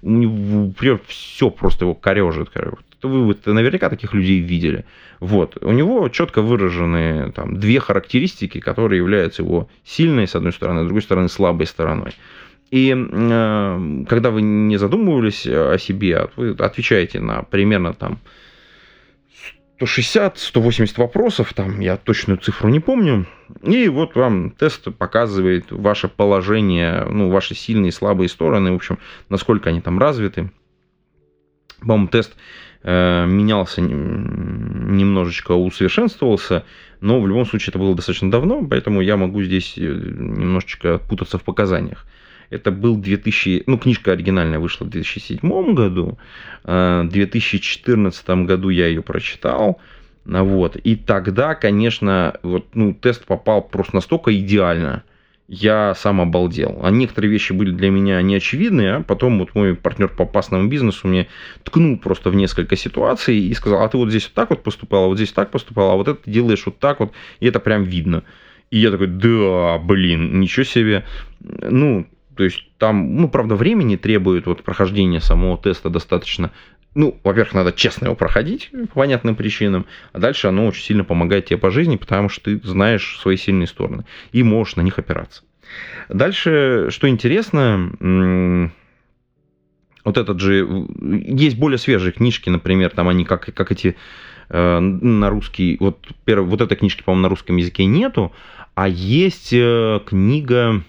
у 0.00 0.10
него 0.10 1.00
все 1.06 1.50
просто 1.50 1.84
его 1.84 1.94
корежит 1.94 2.48
то 3.04 3.08
вы, 3.10 3.26
вы 3.26 3.36
наверняка 3.52 3.90
таких 3.90 4.14
людей 4.14 4.40
видели. 4.40 4.86
Вот. 5.20 5.62
У 5.62 5.72
него 5.72 6.08
четко 6.08 6.40
выражены 6.40 7.32
там, 7.32 7.60
две 7.60 7.78
характеристики, 7.78 8.60
которые 8.60 8.96
являются 8.96 9.42
его 9.42 9.68
сильной, 9.84 10.26
с 10.26 10.34
одной 10.34 10.54
стороны, 10.54 10.80
с 10.80 10.84
другой 10.86 11.02
стороны, 11.02 11.28
слабой 11.28 11.66
стороной. 11.66 12.12
И 12.70 12.94
э, 12.96 14.04
когда 14.08 14.30
вы 14.30 14.40
не 14.40 14.78
задумывались 14.78 15.46
о 15.46 15.76
себе, 15.78 16.16
а 16.16 16.30
вы 16.36 16.52
отвечаете 16.52 17.20
на 17.20 17.42
примерно 17.42 17.92
там 17.92 18.20
160-180 19.82 20.94
вопросов, 20.96 21.52
там 21.52 21.80
я 21.80 21.98
точную 21.98 22.38
цифру 22.38 22.70
не 22.70 22.80
помню, 22.80 23.26
и 23.62 23.86
вот 23.88 24.14
вам 24.14 24.50
тест 24.50 24.88
показывает 24.96 25.70
ваше 25.70 26.08
положение, 26.08 27.04
ну, 27.04 27.28
ваши 27.28 27.54
сильные 27.54 27.90
и 27.90 27.92
слабые 27.92 28.30
стороны, 28.30 28.72
в 28.72 28.76
общем, 28.76 28.98
насколько 29.28 29.68
они 29.68 29.82
там 29.82 29.98
развиты. 29.98 30.50
По-моему, 31.80 32.08
тест 32.08 32.34
менялся, 32.84 33.80
немножечко 33.80 35.52
усовершенствовался, 35.52 36.64
но 37.00 37.20
в 37.20 37.26
любом 37.26 37.46
случае 37.46 37.70
это 37.70 37.78
было 37.78 37.94
достаточно 37.94 38.30
давно, 38.30 38.64
поэтому 38.66 39.00
я 39.00 39.16
могу 39.16 39.42
здесь 39.42 39.74
э, 39.76 39.80
немножечко 39.80 40.98
путаться 40.98 41.38
в 41.38 41.42
показаниях. 41.42 42.06
Это 42.50 42.70
был 42.70 42.96
2000, 42.96 43.64
ну, 43.66 43.78
книжка 43.78 44.12
оригинальная 44.12 44.58
вышла 44.58 44.84
в 44.84 44.90
2007 44.90 45.74
году, 45.74 46.18
э, 46.64 47.02
в 47.04 47.08
2014 47.10 48.46
году 48.46 48.68
я 48.68 48.86
ее 48.86 49.02
прочитал, 49.02 49.80
вот, 50.24 50.76
и 50.76 50.96
тогда, 50.96 51.54
конечно, 51.54 52.38
вот, 52.42 52.66
ну, 52.74 52.94
тест 52.94 53.24
попал 53.24 53.62
просто 53.62 53.96
настолько 53.96 54.34
идеально, 54.38 55.02
я 55.46 55.94
сам 55.94 56.20
обалдел. 56.20 56.80
А 56.82 56.90
некоторые 56.90 57.30
вещи 57.30 57.52
были 57.52 57.70
для 57.70 57.90
меня 57.90 58.20
неочевидные, 58.22 58.96
а 58.96 59.02
потом 59.02 59.38
вот 59.38 59.54
мой 59.54 59.74
партнер 59.74 60.08
по 60.08 60.24
опасному 60.24 60.68
бизнесу 60.68 61.06
мне 61.06 61.28
ткнул 61.64 61.98
просто 61.98 62.30
в 62.30 62.34
несколько 62.34 62.76
ситуаций 62.76 63.36
и 63.36 63.52
сказал, 63.54 63.82
а 63.82 63.88
ты 63.88 63.98
вот 63.98 64.08
здесь 64.08 64.24
вот 64.24 64.34
так 64.34 64.50
вот 64.50 64.62
поступал, 64.62 65.04
а 65.04 65.06
вот 65.08 65.16
здесь 65.16 65.32
так 65.32 65.50
поступал, 65.50 65.90
а 65.90 65.96
вот 65.96 66.08
это 66.08 66.30
делаешь 66.30 66.64
вот 66.64 66.78
так 66.78 67.00
вот, 67.00 67.12
и 67.40 67.46
это 67.46 67.60
прям 67.60 67.84
видно. 67.84 68.24
И 68.70 68.78
я 68.78 68.90
такой, 68.90 69.06
да, 69.06 69.78
блин, 69.78 70.40
ничего 70.40 70.64
себе. 70.64 71.04
Ну, 71.40 72.06
то 72.36 72.44
есть 72.44 72.64
там, 72.78 73.16
ну, 73.16 73.28
правда, 73.28 73.54
времени 73.54 73.96
требует 73.96 74.46
вот 74.46 74.62
прохождения 74.62 75.20
самого 75.20 75.58
теста 75.58 75.90
достаточно 75.90 76.50
ну, 76.94 77.18
во-первых, 77.24 77.54
надо 77.54 77.72
честно 77.72 78.06
его 78.06 78.14
проходить 78.14 78.70
по 78.70 79.00
понятным 79.00 79.34
причинам, 79.34 79.86
а 80.12 80.18
дальше 80.18 80.46
оно 80.46 80.66
очень 80.66 80.84
сильно 80.84 81.04
помогает 81.04 81.46
тебе 81.46 81.58
по 81.58 81.70
жизни, 81.70 81.96
потому 81.96 82.28
что 82.28 82.44
ты 82.44 82.60
знаешь 82.66 83.18
свои 83.20 83.36
сильные 83.36 83.66
стороны 83.66 84.04
и 84.32 84.42
можешь 84.42 84.76
на 84.76 84.82
них 84.82 84.98
опираться. 84.98 85.42
Дальше, 86.08 86.88
что 86.90 87.08
интересно, 87.08 88.70
вот 90.04 90.18
этот 90.18 90.38
же, 90.38 90.86
есть 91.00 91.58
более 91.58 91.78
свежие 91.78 92.12
книжки, 92.12 92.50
например, 92.50 92.90
там 92.90 93.08
они 93.08 93.24
как, 93.24 93.52
как 93.54 93.72
эти 93.72 93.96
э, 94.50 94.78
на 94.78 95.30
русский, 95.30 95.78
вот, 95.80 96.06
первый, 96.24 96.46
вот 96.46 96.60
этой 96.60 96.76
книжки, 96.76 97.02
по-моему, 97.02 97.22
на 97.22 97.28
русском 97.30 97.56
языке 97.56 97.86
нету, 97.86 98.32
а 98.74 98.86
есть 98.86 99.52
э, 99.52 100.00
книга 100.04 100.82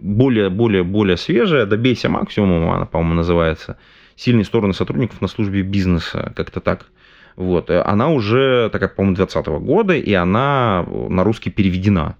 более, 0.00 0.50
более, 0.50 0.82
более 0.82 1.16
свежая, 1.16 1.66
добейся 1.66 2.08
максимума, 2.08 2.74
она, 2.74 2.86
по-моему, 2.86 3.14
называется, 3.14 3.78
сильные 4.16 4.44
стороны 4.44 4.74
сотрудников 4.74 5.20
на 5.20 5.28
службе 5.28 5.62
бизнеса, 5.62 6.32
как-то 6.34 6.60
так. 6.60 6.86
Вот. 7.36 7.70
Э, 7.70 7.80
она 7.82 8.08
уже, 8.08 8.70
такая, 8.70 8.88
по-моему, 8.88 9.16
2020 9.16 9.64
года, 9.64 9.94
и 9.94 10.12
она 10.12 10.84
на 11.08 11.22
русский 11.22 11.50
переведена. 11.50 12.16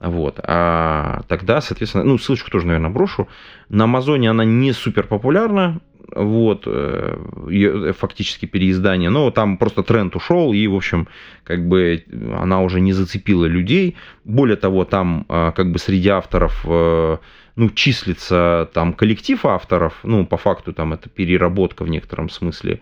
Вот. 0.00 0.40
А 0.42 1.22
тогда, 1.28 1.60
соответственно, 1.60 2.04
ну, 2.04 2.18
ссылочку 2.18 2.50
тоже, 2.50 2.66
наверное, 2.66 2.90
брошу. 2.90 3.28
На 3.68 3.84
Амазоне 3.84 4.30
она 4.30 4.44
не 4.44 4.72
супер 4.72 5.06
популярна, 5.06 5.80
вот, 6.14 6.62
э, 6.66 7.92
фактически 7.96 8.46
переиздание, 8.46 9.10
но 9.10 9.30
там 9.30 9.58
просто 9.58 9.82
тренд 9.82 10.16
ушел, 10.16 10.52
и, 10.52 10.66
в 10.66 10.74
общем, 10.74 11.08
как 11.44 11.66
бы 11.68 12.04
она 12.36 12.62
уже 12.62 12.80
не 12.80 12.92
зацепила 12.92 13.44
людей. 13.44 13.96
Более 14.24 14.56
того, 14.56 14.84
там 14.84 15.26
э, 15.28 15.52
как 15.54 15.70
бы 15.70 15.78
среди 15.78 16.08
авторов 16.08 16.64
э, 16.64 17.18
ну, 17.56 17.70
числится 17.70 18.70
там 18.72 18.92
коллектив 18.92 19.44
авторов, 19.44 19.94
ну, 20.02 20.24
по 20.24 20.36
факту 20.36 20.72
там 20.72 20.92
это 20.92 21.08
переработка 21.08 21.84
в 21.84 21.88
некотором 21.88 22.28
смысле 22.28 22.80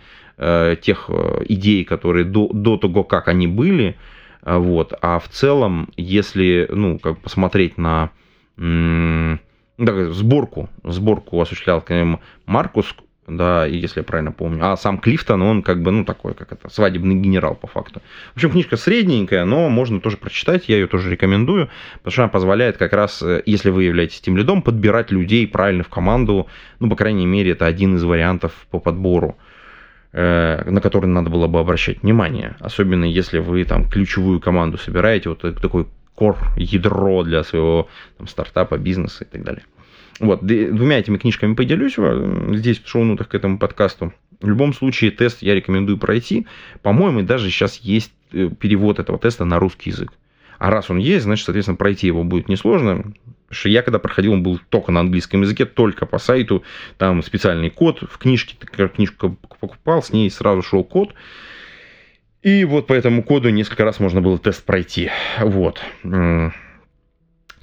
тех 0.82 1.08
идей, 1.48 1.82
которые 1.84 2.26
до, 2.26 2.50
до 2.52 2.76
того, 2.76 3.04
как 3.04 3.28
они 3.28 3.46
были, 3.46 3.96
вот, 4.46 4.94
а 5.02 5.18
в 5.18 5.28
целом, 5.28 5.88
если, 5.96 6.68
ну, 6.70 6.98
как 6.98 7.18
посмотреть 7.18 7.76
на 7.76 8.10
да, 8.56 10.12
сборку, 10.12 10.70
сборку 10.84 11.40
осуществлял 11.40 11.84
Маркус, 12.46 12.94
да, 13.26 13.66
если 13.66 14.00
я 14.00 14.04
правильно 14.04 14.32
помню. 14.32 14.64
А 14.64 14.76
сам 14.76 14.98
Клифтон, 14.98 15.42
он 15.42 15.62
как 15.62 15.82
бы, 15.82 15.90
ну, 15.90 16.04
такой, 16.04 16.34
как 16.34 16.52
это, 16.52 16.68
свадебный 16.70 17.16
генерал 17.16 17.56
по 17.56 17.66
факту. 17.66 18.00
В 18.32 18.36
общем, 18.36 18.52
книжка 18.52 18.76
средненькая, 18.76 19.44
но 19.44 19.68
можно 19.68 20.00
тоже 20.00 20.16
прочитать, 20.16 20.68
я 20.68 20.76
ее 20.76 20.86
тоже 20.86 21.10
рекомендую, 21.10 21.68
потому 21.98 22.12
что 22.12 22.22
она 22.22 22.28
позволяет 22.30 22.76
как 22.76 22.92
раз, 22.92 23.22
э, 23.22 23.42
если 23.44 23.70
вы 23.70 23.84
являетесь 23.84 24.20
тем 24.20 24.36
лидом, 24.36 24.62
подбирать 24.62 25.10
людей 25.10 25.46
правильно 25.48 25.82
в 25.82 25.88
команду, 25.88 26.46
ну, 26.78 26.88
по 26.88 26.96
крайней 26.96 27.26
мере, 27.26 27.52
это 27.52 27.66
один 27.66 27.96
из 27.96 28.04
вариантов 28.04 28.52
по 28.70 28.78
подбору 28.78 29.36
на 30.16 30.80
который 30.80 31.06
надо 31.06 31.28
было 31.28 31.46
бы 31.46 31.58
обращать 31.58 32.02
внимание. 32.02 32.56
Особенно 32.60 33.04
если 33.04 33.38
вы 33.38 33.64
там 33.64 33.88
ключевую 33.88 34.40
команду 34.40 34.78
собираете, 34.78 35.28
вот 35.28 35.40
такой 35.60 35.86
кор, 36.14 36.38
ядро 36.56 37.22
для 37.22 37.44
своего 37.44 37.88
там, 38.16 38.26
стартапа, 38.26 38.78
бизнеса 38.78 39.24
и 39.24 39.26
так 39.26 39.44
далее. 39.44 39.62
Вот, 40.18 40.44
двумя 40.44 40.98
этими 40.98 41.18
книжками 41.18 41.54
поделюсь 41.54 41.96
здесь 42.56 42.80
в 42.80 42.88
шоу-нотах 42.88 43.28
к 43.28 43.34
этому 43.34 43.58
подкасту. 43.58 44.14
В 44.40 44.48
любом 44.48 44.72
случае, 44.72 45.10
тест 45.10 45.42
я 45.42 45.54
рекомендую 45.54 45.98
пройти. 45.98 46.46
По-моему, 46.82 47.22
даже 47.22 47.50
сейчас 47.50 47.76
есть 47.78 48.12
э, 48.32 48.48
перевод 48.58 48.98
этого 48.98 49.18
теста 49.18 49.44
на 49.44 49.58
русский 49.58 49.90
язык. 49.90 50.12
А 50.58 50.70
раз 50.70 50.90
он 50.90 50.98
есть, 50.98 51.24
значит, 51.24 51.44
соответственно, 51.44 51.76
пройти 51.76 52.06
его 52.06 52.24
будет 52.24 52.48
несложно. 52.48 52.96
Потому 52.96 53.14
что 53.50 53.68
я 53.68 53.82
когда 53.82 53.98
проходил, 53.98 54.32
он 54.32 54.42
был 54.42 54.60
только 54.68 54.90
на 54.92 55.00
английском 55.00 55.42
языке, 55.42 55.66
только 55.66 56.06
по 56.06 56.18
сайту. 56.18 56.62
Там 56.98 57.22
специальный 57.22 57.70
код 57.70 58.02
в 58.02 58.18
книжке, 58.18 58.56
книжку 58.88 59.36
покупал, 59.60 60.02
с 60.02 60.12
ней 60.12 60.30
сразу 60.30 60.62
шел 60.62 60.82
код. 60.82 61.14
И 62.42 62.64
вот 62.64 62.86
по 62.86 62.92
этому 62.92 63.22
коду 63.22 63.50
несколько 63.50 63.84
раз 63.84 64.00
можно 64.00 64.20
было 64.20 64.38
тест 64.38 64.64
пройти. 64.64 65.10
Вот 65.40 65.82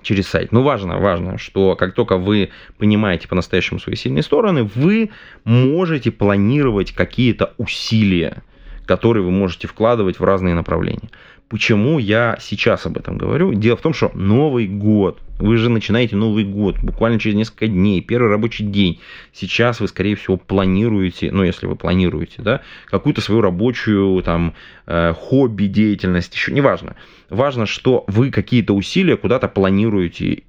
через 0.04 0.28
сайт. 0.28 0.52
Ну, 0.52 0.62
важно, 0.62 1.00
важно, 1.00 1.38
что 1.38 1.76
как 1.76 1.96
только 1.96 2.18
вы 2.18 2.50
понимаете 2.78 3.28
по-настоящему 3.28 3.80
свои 3.80 3.96
сильные 3.96 4.24
стороны, 4.24 4.64
вы 4.76 5.10
можете 5.46 6.12
планировать 6.12 6.92
какие-то 6.92 7.54
усилия, 7.58 8.44
которые 8.86 9.24
вы 9.24 9.32
можете 9.32 9.68
вкладывать 9.68 10.20
в 10.20 10.24
разные 10.24 10.56
направления. 10.56 11.10
Почему 11.50 12.00
я 12.00 12.38
сейчас 12.42 12.86
об 12.88 12.98
этом 12.98 13.18
говорю? 13.18 13.54
Дело 13.54 13.78
в 13.78 13.82
том, 13.82 13.94
что 13.94 14.10
Новый 14.16 14.66
год, 14.66 15.22
вы 15.38 15.58
же 15.58 15.70
начинаете 15.70 16.16
Новый 16.16 16.46
год 16.46 16.80
буквально 16.82 17.20
через 17.20 17.36
несколько 17.36 17.68
дней, 17.68 18.02
первый 18.02 18.30
рабочий 18.30 18.64
день. 18.64 19.00
Сейчас 19.34 19.80
вы, 19.80 19.88
скорее 19.88 20.16
всего, 20.16 20.38
планируете, 20.38 21.32
ну, 21.32 21.44
если 21.44 21.68
вы 21.68 21.76
планируете, 21.76 22.42
да, 22.42 22.62
какую-то 22.86 23.22
свою 23.22 23.42
рабочую, 23.42 24.24
там, 24.24 24.56
э, 24.88 25.14
хобби, 25.14 25.66
деятельность, 25.66 26.34
еще 26.34 26.52
неважно. 26.54 26.96
Важно, 27.30 27.68
что 27.68 28.04
вы 28.08 28.32
какие-то 28.32 28.74
усилия 28.74 29.16
куда-то 29.16 29.48
планируете 29.48 30.44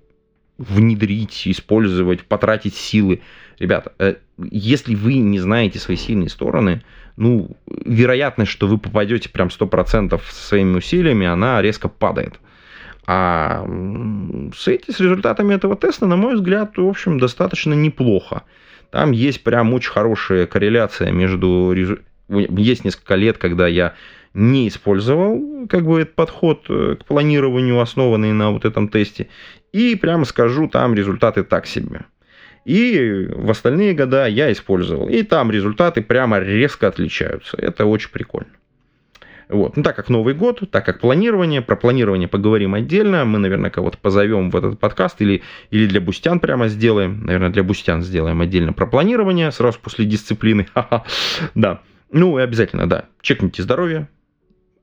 внедрить, 0.58 1.42
использовать, 1.46 2.24
потратить 2.24 2.74
силы. 2.76 3.20
Ребята, 3.58 3.92
э, 3.98 4.16
если 4.38 4.94
вы 4.94 5.14
не 5.14 5.38
знаете 5.38 5.78
свои 5.78 5.96
сильные 5.96 6.28
стороны, 6.28 6.82
ну, 7.16 7.56
вероятность, 7.66 8.50
что 8.50 8.66
вы 8.66 8.78
попадете 8.78 9.28
прям 9.28 9.48
100% 9.48 10.20
со 10.28 10.46
своими 10.48 10.76
усилиями, 10.76 11.26
она 11.26 11.62
резко 11.62 11.88
падает. 11.88 12.40
А 13.06 13.64
с, 14.56 14.66
эти, 14.66 14.90
с 14.90 14.98
результатами 14.98 15.54
этого 15.54 15.76
теста, 15.76 16.06
на 16.06 16.16
мой 16.16 16.34
взгляд, 16.34 16.76
в 16.76 16.86
общем, 16.86 17.18
достаточно 17.18 17.74
неплохо. 17.74 18.42
Там 18.90 19.12
есть 19.12 19.42
прям 19.44 19.74
очень 19.74 19.90
хорошая 19.90 20.46
корреляция 20.46 21.12
между... 21.12 21.74
Есть 22.28 22.84
несколько 22.84 23.16
лет, 23.16 23.36
когда 23.38 23.66
я 23.66 23.94
не 24.32 24.68
использовал 24.68 25.66
как 25.68 25.84
бы 25.84 26.00
этот 26.00 26.14
подход 26.14 26.64
э, 26.68 26.96
к 26.98 27.04
планированию, 27.04 27.80
основанный 27.80 28.32
на 28.32 28.50
вот 28.50 28.64
этом 28.64 28.88
тесте. 28.88 29.28
И 29.72 29.94
прямо 29.94 30.24
скажу, 30.24 30.68
там 30.68 30.94
результаты 30.94 31.44
так 31.44 31.66
себе. 31.66 32.02
И 32.64 33.28
в 33.30 33.50
остальные 33.50 33.94
года 33.94 34.26
я 34.26 34.50
использовал. 34.50 35.08
И 35.08 35.22
там 35.22 35.50
результаты 35.50 36.02
прямо 36.02 36.38
резко 36.38 36.88
отличаются. 36.88 37.56
Это 37.58 37.84
очень 37.84 38.10
прикольно. 38.10 38.50
Вот. 39.48 39.76
Ну, 39.76 39.82
так 39.82 39.94
как 39.96 40.08
Новый 40.08 40.34
год, 40.34 40.62
так 40.70 40.86
как 40.86 41.00
планирование, 41.00 41.60
про 41.60 41.76
планирование 41.76 42.28
поговорим 42.28 42.74
отдельно. 42.74 43.24
Мы, 43.24 43.38
наверное, 43.38 43.70
кого-то 43.70 43.98
позовем 43.98 44.50
в 44.50 44.56
этот 44.56 44.80
подкаст 44.80 45.20
или, 45.20 45.42
или 45.70 45.86
для 45.86 46.00
бустян 46.00 46.40
прямо 46.40 46.68
сделаем. 46.68 47.24
Наверное, 47.24 47.50
для 47.50 47.62
бустян 47.62 48.02
сделаем 48.02 48.40
отдельно 48.40 48.72
про 48.72 48.86
планирование 48.86 49.50
сразу 49.52 49.78
после 49.80 50.04
дисциплины. 50.06 50.66
Да. 51.54 51.80
Ну, 52.10 52.38
и 52.38 52.42
обязательно, 52.42 52.88
да. 52.88 53.06
Чекните 53.20 53.62
здоровье. 53.62 54.08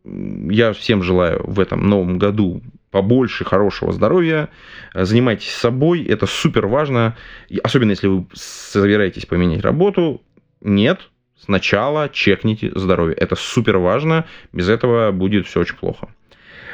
Я 0.03 0.73
всем 0.73 1.01
желаю 1.01 1.43
в 1.45 1.59
этом 1.59 1.87
новом 1.87 2.17
году 2.17 2.61
побольше 2.91 3.45
хорошего 3.45 3.91
здоровья, 3.93 4.49
занимайтесь 4.93 5.49
собой, 5.49 6.03
это 6.03 6.25
супер 6.25 6.67
важно, 6.67 7.15
особенно 7.63 7.91
если 7.91 8.07
вы 8.07 8.27
собираетесь 8.33 9.25
поменять 9.25 9.61
работу, 9.61 10.21
нет, 10.59 11.09
сначала 11.39 12.09
чекните 12.09 12.71
здоровье, 12.75 13.15
это 13.15 13.35
супер 13.35 13.77
важно, 13.77 14.25
без 14.51 14.69
этого 14.69 15.11
будет 15.11 15.47
все 15.47 15.61
очень 15.61 15.77
плохо. 15.77 16.09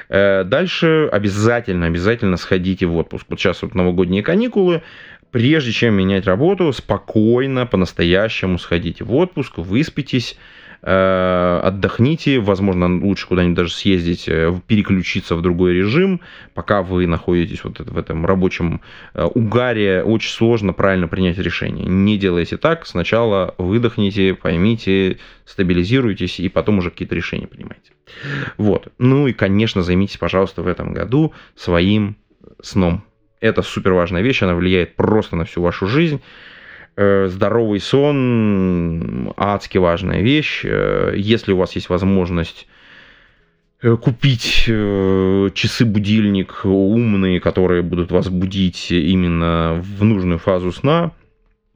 Э, 0.10 0.44
дальше 0.44 1.10
обязательно, 1.12 1.86
обязательно 1.86 2.38
сходите 2.38 2.86
в 2.86 2.96
отпуск. 2.96 3.26
Вот 3.30 3.40
сейчас 3.40 3.62
вот 3.62 3.76
новогодние 3.76 4.24
каникулы, 4.24 4.82
прежде 5.38 5.72
чем 5.72 5.94
менять 5.94 6.26
работу, 6.26 6.74
спокойно, 6.74 7.68
по-настоящему 7.68 8.58
сходите 8.58 9.04
в 9.04 9.14
отпуск, 9.14 9.60
выспитесь, 9.60 10.36
Э, 10.82 11.60
отдохните, 11.64 12.40
возможно, 12.40 12.88
лучше 13.04 13.28
куда-нибудь 13.28 13.56
даже 13.56 13.74
съездить, 13.74 14.28
э, 14.28 14.54
переключиться 14.68 15.36
в 15.36 15.42
другой 15.42 15.74
режим, 15.74 16.22
пока 16.54 16.82
вы 16.82 17.08
находитесь 17.08 17.64
вот 17.64 17.80
в 17.80 17.98
этом 17.98 18.26
рабочем 18.26 18.82
э, 19.14 19.24
угаре, 19.26 20.04
очень 20.04 20.30
сложно 20.30 20.74
правильно 20.74 21.08
принять 21.08 21.38
решение. 21.40 21.86
Не 21.86 22.18
делайте 22.18 22.58
так, 22.58 22.86
сначала 22.86 23.56
выдохните, 23.58 24.36
поймите, 24.36 25.18
стабилизируйтесь, 25.46 26.40
и 26.40 26.48
потом 26.50 26.78
уже 26.78 26.92
какие-то 26.92 27.16
решения 27.16 27.48
принимайте. 27.48 27.92
Вот. 28.58 28.88
Ну 29.00 29.28
и, 29.28 29.34
конечно, 29.34 29.82
займитесь, 29.82 30.18
пожалуйста, 30.18 30.62
в 30.62 30.68
этом 30.68 30.94
году 30.94 31.34
своим 31.56 32.18
сном. 32.62 33.04
Это 33.40 33.62
супер 33.62 33.94
важная 33.94 34.22
вещь, 34.22 34.42
она 34.44 34.56
влияет 34.56 34.96
просто 34.96 35.36
на 35.36 35.46
всю 35.46 35.62
вашу 35.62 35.88
жизнь. 35.88 36.22
Э, 36.96 37.28
здоровый 37.28 37.80
сон 37.80 39.32
адски 39.38 39.78
важная 39.78 40.22
вещь. 40.22 40.62
Э, 40.66 41.14
если 41.16 41.52
у 41.52 41.58
вас 41.58 41.74
есть 41.76 41.90
возможность 41.90 42.68
э, 43.84 43.96
купить 43.98 44.66
часы-будильник 44.66 46.62
умные, 46.66 47.40
которые 47.40 47.84
будут 47.84 48.12
вас 48.12 48.30
будить 48.30 48.92
именно 48.92 49.80
в 49.80 50.04
нужную 50.04 50.40
фазу 50.40 50.72
сна, 50.72 51.12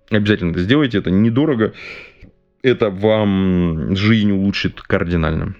обязательно 0.09 0.51
это 0.51 0.61
сделайте, 0.61 0.97
это 0.97 1.11
недорого, 1.11 1.73
это 2.63 2.89
вам 2.89 3.95
жизнь 3.95 4.31
улучшит 4.31 4.81
кардинально. 4.81 5.53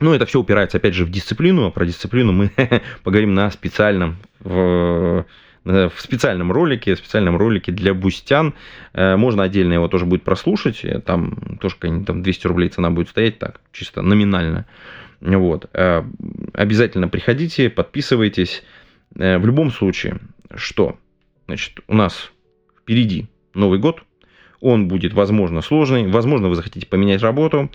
Ну, 0.00 0.14
это 0.14 0.26
все 0.26 0.40
упирается, 0.40 0.78
опять 0.78 0.94
же, 0.94 1.04
в 1.04 1.10
дисциплину, 1.10 1.66
а 1.66 1.70
про 1.70 1.86
дисциплину 1.86 2.32
мы 2.32 2.50
поговорим 3.02 3.34
на 3.34 3.50
специальном 3.50 4.16
в 4.40 5.26
Э, 5.64 5.88
в 5.94 6.00
специальном 6.00 6.52
ролике, 6.52 6.94
в 6.94 6.98
специальном 6.98 7.36
ролике 7.36 7.72
для 7.72 7.94
бустян. 7.94 8.54
Э, 8.92 9.16
можно 9.16 9.42
отдельно 9.42 9.74
его 9.74 9.88
тоже 9.88 10.06
будет 10.06 10.22
прослушать. 10.22 10.84
Э, 10.84 11.00
там 11.00 11.58
тоже 11.60 11.76
там 11.78 12.22
200 12.22 12.46
рублей 12.46 12.68
цена 12.70 12.90
будет 12.90 13.08
стоять 13.08 13.38
так, 13.38 13.60
чисто 13.72 14.02
номинально. 14.02 14.66
Вот. 15.20 15.68
Обязательно 16.54 17.08
приходите, 17.08 17.68
подписывайтесь. 17.68 18.62
В 19.10 19.44
любом 19.44 19.70
случае, 19.70 20.18
что? 20.54 20.98
Значит, 21.44 21.80
у 21.88 21.94
нас 21.94 22.30
впереди 22.80 23.28
Новый 23.52 23.78
год– 23.78 24.02
он 24.60 24.88
будет, 24.88 25.14
возможно, 25.14 25.62
сложный, 25.62 26.06
возможно, 26.06 26.48
вы 26.48 26.54
захотите 26.54 26.86
поменять 26.86 27.22
работу. 27.22 27.70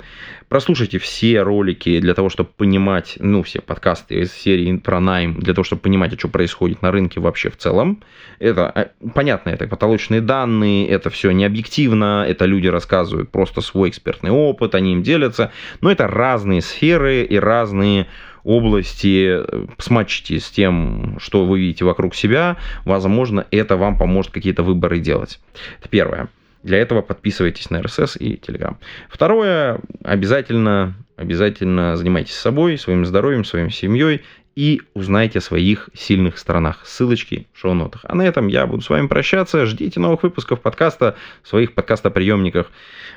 Прослушайте 0.49 0.99
все 0.99 1.41
ролики 1.41 1.99
для 1.99 2.13
того, 2.13 2.29
чтобы 2.29 2.49
понимать, 2.55 3.17
ну, 3.19 3.41
все 3.43 3.61
подкасты 3.61 4.21
из 4.21 4.31
серии 4.31 4.77
про 4.77 4.99
найм, 4.99 5.39
для 5.39 5.53
того, 5.53 5.63
чтобы 5.63 5.81
понимать, 5.81 6.17
что 6.17 6.27
происходит 6.27 6.81
на 6.81 6.91
рынке 6.91 7.19
вообще 7.19 7.49
в 7.49 7.57
целом. 7.57 8.03
Это, 8.39 8.71
э, 8.75 9.09
понятно, 9.13 9.49
это 9.49 9.67
потолочные 9.67 10.21
данные, 10.21 10.87
это 10.87 11.09
все 11.09 11.31
не 11.31 11.45
объективно, 11.45 12.25
это 12.27 12.45
люди 12.45 12.67
рассказывают 12.67 13.31
просто 13.31 13.61
свой 13.61 13.89
экспертный 13.89 14.31
опыт, 14.31 14.75
они 14.75 14.93
им 14.93 15.01
делятся, 15.01 15.51
но 15.81 15.91
это 15.91 16.07
разные 16.07 16.61
сферы 16.61 17.23
и 17.23 17.37
разные 17.37 18.07
области, 18.43 19.39
смачьте 19.79 20.39
с 20.39 20.51
тем, 20.51 21.17
что 21.19 21.45
вы 21.45 21.59
видите 21.59 21.83
вокруг 21.83 22.13
себя, 22.13 22.57
возможно, 22.85 23.45
это 23.49 23.75
вам 23.75 23.97
поможет 23.97 24.31
какие-то 24.31 24.61
выборы 24.61 24.99
делать. 24.99 25.39
Это 25.79 25.89
первое. 25.89 26.29
Для 26.65 26.79
этого 26.79 27.03
подписывайтесь 27.03 27.69
на 27.69 27.77
RSS 27.77 28.17
и 28.17 28.37
Telegram. 28.37 28.75
Второе, 29.07 29.79
обязательно, 30.03 30.95
обязательно 31.15 31.95
занимайтесь 31.95 32.33
собой, 32.33 32.79
своим 32.79 33.05
здоровьем, 33.05 33.45
своей 33.45 33.69
семьей 33.69 34.23
и 34.55 34.81
узнайте 34.95 35.37
о 35.37 35.41
своих 35.43 35.91
сильных 35.93 36.39
сторонах. 36.39 36.83
Ссылочки 36.83 37.47
в 37.53 37.59
шоу-нотах. 37.59 38.01
А 38.05 38.15
на 38.15 38.23
этом 38.23 38.47
я 38.47 38.65
буду 38.65 38.81
с 38.81 38.89
вами 38.89 39.05
прощаться. 39.05 39.67
Ждите 39.67 39.99
новых 39.99 40.23
выпусков 40.23 40.59
подкаста 40.59 41.15
в 41.43 41.49
своих 41.49 41.75
подкастоприемниках. 41.75 42.71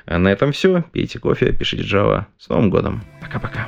А 0.04 0.18
на 0.18 0.28
этом 0.28 0.52
все. 0.52 0.84
Пейте 0.92 1.18
кофе, 1.18 1.50
пишите 1.52 1.84
Java. 1.84 2.26
С 2.38 2.50
Новым 2.50 2.68
годом. 2.68 3.02
Пока-пока. 3.22 3.66